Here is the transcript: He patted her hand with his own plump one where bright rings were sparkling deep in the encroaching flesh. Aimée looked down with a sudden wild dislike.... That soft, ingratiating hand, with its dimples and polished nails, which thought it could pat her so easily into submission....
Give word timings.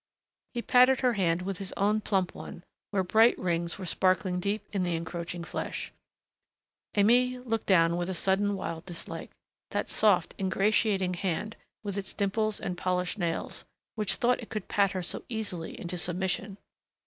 He 0.55 0.63
patted 0.63 1.01
her 1.01 1.13
hand 1.13 1.43
with 1.43 1.59
his 1.59 1.73
own 1.73 2.01
plump 2.01 2.33
one 2.33 2.63
where 2.89 3.03
bright 3.03 3.37
rings 3.37 3.77
were 3.77 3.85
sparkling 3.85 4.39
deep 4.39 4.63
in 4.71 4.81
the 4.81 4.95
encroaching 4.95 5.43
flesh. 5.43 5.93
Aimée 6.95 7.45
looked 7.45 7.67
down 7.67 7.97
with 7.97 8.09
a 8.09 8.15
sudden 8.15 8.55
wild 8.55 8.87
dislike.... 8.87 9.29
That 9.69 9.89
soft, 9.89 10.33
ingratiating 10.39 11.13
hand, 11.13 11.55
with 11.83 11.99
its 11.99 12.15
dimples 12.15 12.59
and 12.59 12.79
polished 12.79 13.19
nails, 13.19 13.63
which 13.93 14.15
thought 14.15 14.39
it 14.41 14.49
could 14.49 14.67
pat 14.67 14.93
her 14.93 15.03
so 15.03 15.21
easily 15.29 15.79
into 15.79 15.99
submission.... 15.99 16.57